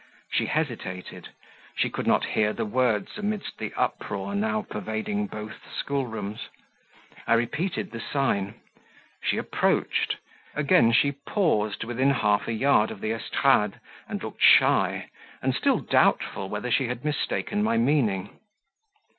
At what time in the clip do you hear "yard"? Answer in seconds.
12.53-12.89